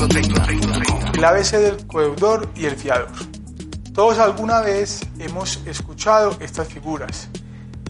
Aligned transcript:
El 0.00 1.24
ABC 1.24 1.50
del 1.58 1.86
codeudor 1.86 2.48
y 2.56 2.64
el 2.64 2.74
fiador. 2.74 3.10
Todos 3.92 4.18
alguna 4.18 4.62
vez 4.62 5.00
hemos 5.18 5.60
escuchado 5.66 6.38
estas 6.40 6.68
figuras, 6.68 7.28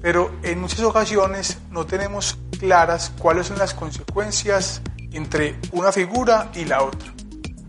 pero 0.00 0.30
en 0.42 0.58
muchas 0.58 0.80
ocasiones 0.80 1.58
no 1.70 1.84
tenemos 1.84 2.38
claras 2.58 3.12
cuáles 3.18 3.48
son 3.48 3.58
las 3.58 3.74
consecuencias 3.74 4.80
entre 5.12 5.58
una 5.72 5.92
figura 5.92 6.50
y 6.54 6.64
la 6.64 6.82
otra. 6.82 7.12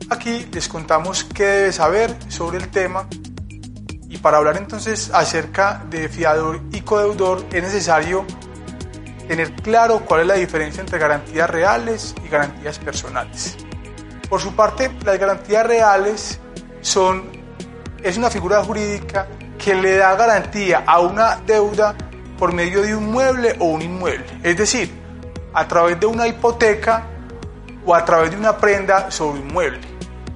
Aquí 0.10 0.48
les 0.54 0.70
contamos 0.70 1.26
qué 1.26 1.44
debe 1.44 1.74
saber 1.74 2.16
sobre 2.30 2.60
el 2.60 2.70
tema 2.70 3.10
y 4.08 4.20
para 4.20 4.38
hablar 4.38 4.56
entonces 4.56 5.12
acerca 5.14 5.84
de 5.90 6.08
fiador 6.08 6.62
y 6.72 6.80
codeudor 6.80 7.46
es 7.52 7.62
necesario 7.62 8.26
tener 9.28 9.54
claro 9.56 10.06
cuál 10.06 10.22
es 10.22 10.28
la 10.28 10.36
diferencia 10.36 10.80
entre 10.80 10.98
garantías 10.98 11.50
reales 11.50 12.16
y 12.26 12.30
garantías 12.30 12.80
personales. 12.80 13.58
Por 14.30 14.40
su 14.40 14.56
parte, 14.56 14.92
las 15.04 15.18
garantías 15.18 15.66
reales 15.66 16.40
son, 16.81 17.23
es 18.03 18.16
una 18.16 18.30
figura 18.30 18.64
jurídica 18.64 19.28
que 19.58 19.73
le 19.73 19.98
da 19.98 20.16
garantía 20.16 20.84
a 20.86 21.00
una 21.00 21.38
deuda 21.38 21.95
por 22.38 22.53
medio 22.53 22.81
de 22.84 22.95
un 22.95 23.12
mueble 23.12 23.56
o 23.59 23.66
un 23.66 23.81
inmueble, 23.81 24.26
es 24.44 24.56
decir, 24.56 24.92
a 25.53 25.68
través 25.68 26.00
de 26.00 26.06
una 26.06 26.28
hipoteca 26.28 27.03
o 27.86 27.95
a 27.95 28.06
través 28.06 28.31
de 28.31 28.38
una 28.38 28.56
prenda 28.56 29.09
sobre 29.09 29.42
un 29.42 29.48
mueble. 29.48 29.81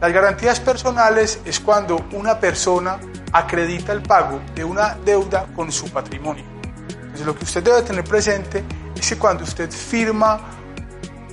Las 0.02 0.12
garantías 0.12 0.60
personales 0.60 1.40
es 1.46 1.60
cuando 1.60 2.04
una 2.12 2.40
persona 2.40 3.00
acredita 3.32 3.94
el 3.94 4.02
pago 4.02 4.42
de 4.54 4.64
una 4.64 4.96
deuda 5.06 5.46
con 5.56 5.72
su 5.72 5.90
patrimonio. 5.92 6.44
Entonces 6.90 7.26
lo 7.26 7.36
que 7.36 7.46
usted 7.46 7.64
debe 7.64 7.84
tener 7.84 8.04
presente 8.04 8.64
es 8.96 9.08
que 9.08 9.18
cuando 9.18 9.44
usted 9.44 9.72
firma 9.72 10.42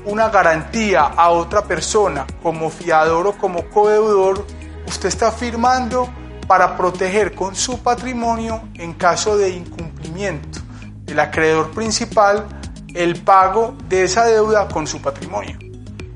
una 0.05 0.29
garantía 0.29 1.03
a 1.03 1.31
otra 1.31 1.62
persona 1.62 2.27
como 2.43 2.70
fiador 2.70 3.27
o 3.27 3.33
como 3.33 3.69
codeudor, 3.70 4.47
usted 4.87 5.09
está 5.09 5.31
firmando 5.31 6.09
para 6.47 6.77
proteger 6.77 7.34
con 7.34 7.55
su 7.55 7.83
patrimonio 7.83 8.62
en 8.75 8.95
caso 8.95 9.37
de 9.37 9.51
incumplimiento 9.51 10.61
del 11.05 11.21
acreedor 11.21 11.71
principal 11.71 12.47
el 12.95 13.23
pago 13.23 13.77
de 13.89 14.05
esa 14.05 14.25
deuda 14.27 14.69
con 14.69 14.87
su 14.87 15.01
patrimonio. 15.01 15.56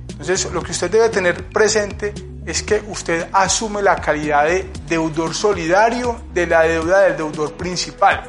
Entonces, 0.08 0.50
lo 0.52 0.62
que 0.62 0.72
usted 0.72 0.90
debe 0.90 1.08
tener 1.08 1.48
presente 1.50 2.12
es 2.46 2.62
que 2.62 2.82
usted 2.88 3.28
asume 3.32 3.82
la 3.82 3.96
calidad 3.96 4.44
de 4.44 4.70
deudor 4.88 5.34
solidario 5.34 6.20
de 6.32 6.46
la 6.46 6.62
deuda 6.62 7.00
del 7.00 7.16
deudor 7.16 7.52
principal. 7.54 8.24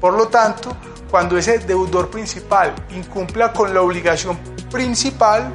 Por 0.00 0.14
lo 0.14 0.28
tanto, 0.28 0.76
cuando 1.10 1.38
ese 1.38 1.58
deudor 1.58 2.10
principal 2.10 2.74
incumpla 2.90 3.52
con 3.52 3.72
la 3.72 3.80
obligación 3.80 4.38
principal, 4.70 5.52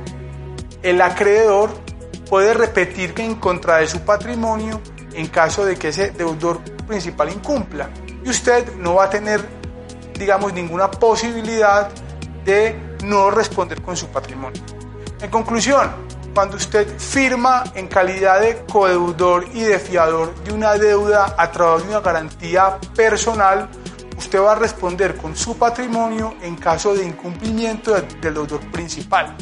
el 0.82 1.02
acreedor 1.02 1.72
puede 2.30 2.54
repetir 2.54 3.14
que 3.14 3.24
en 3.24 3.36
contra 3.36 3.78
de 3.78 3.88
su 3.88 4.02
patrimonio 4.02 4.82
en 5.14 5.28
caso 5.28 5.66
de 5.66 5.76
que 5.76 5.90
ese 5.90 6.12
deudor 6.12 6.60
principal 6.88 7.30
incumpla. 7.32 7.90
Y 8.24 8.30
usted 8.30 8.76
no 8.76 8.96
va 8.96 9.06
a 9.06 9.10
tener, 9.10 9.46
digamos, 10.18 10.54
ninguna 10.54 10.90
posibilidad 10.90 11.90
de 12.46 12.76
no 13.04 13.32
responder 13.32 13.82
con 13.82 13.96
su 13.96 14.08
patrimonio. 14.08 14.62
En 15.22 15.30
conclusión, 15.30 15.92
cuando 16.34 16.58
usted 16.58 16.98
firma 16.98 17.64
en 17.76 17.88
calidad 17.88 18.42
de 18.42 18.66
codeudor 18.66 19.46
y 19.54 19.62
de 19.62 19.80
fiador 19.80 20.34
de 20.44 20.52
una 20.52 20.74
deuda 20.74 21.36
a 21.38 21.52
través 21.52 21.84
de 21.84 21.90
una 21.90 22.02
garantía 22.02 22.80
personal, 22.96 23.70
usted 24.24 24.40
va 24.40 24.54
a 24.54 24.56
responder 24.56 25.18
con 25.18 25.36
su 25.36 25.58
patrimonio 25.58 26.36
en 26.42 26.56
caso 26.56 26.96
de 26.96 27.06
incumplimiento 27.06 27.94
del 27.94 28.34
deudor 28.34 28.62
principal. 28.72 29.36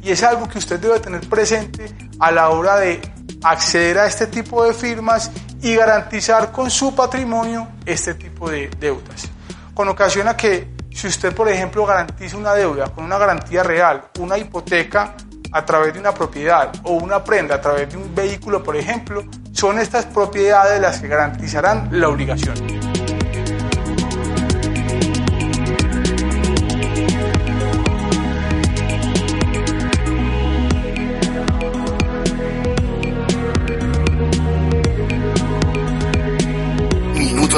Y 0.00 0.10
es 0.10 0.22
algo 0.22 0.48
que 0.48 0.58
usted 0.58 0.78
debe 0.78 1.00
tener 1.00 1.28
presente 1.28 1.92
a 2.20 2.30
la 2.30 2.50
hora 2.50 2.76
de 2.76 3.00
acceder 3.42 3.98
a 3.98 4.06
este 4.06 4.28
tipo 4.28 4.64
de 4.64 4.72
firmas 4.72 5.30
y 5.60 5.74
garantizar 5.74 6.52
con 6.52 6.70
su 6.70 6.94
patrimonio 6.94 7.66
este 7.84 8.14
tipo 8.14 8.48
de 8.48 8.70
deudas. 8.78 9.28
Con 9.74 9.88
ocasión 9.88 10.28
a 10.28 10.36
que 10.36 10.68
si 10.90 11.08
usted, 11.08 11.34
por 11.34 11.48
ejemplo, 11.48 11.84
garantiza 11.84 12.36
una 12.36 12.54
deuda 12.54 12.88
con 12.94 13.04
una 13.04 13.18
garantía 13.18 13.64
real, 13.64 14.08
una 14.20 14.38
hipoteca 14.38 15.16
a 15.50 15.64
través 15.64 15.94
de 15.94 16.00
una 16.00 16.12
propiedad 16.12 16.72
o 16.84 16.92
una 16.92 17.24
prenda 17.24 17.56
a 17.56 17.60
través 17.60 17.90
de 17.90 17.96
un 17.96 18.14
vehículo, 18.14 18.62
por 18.62 18.76
ejemplo, 18.76 19.24
son 19.52 19.80
estas 19.80 20.06
propiedades 20.06 20.80
las 20.80 21.00
que 21.00 21.08
garantizarán 21.08 21.88
la 21.90 22.08
obligación. 22.08 22.97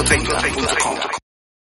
30.com 0.02 0.89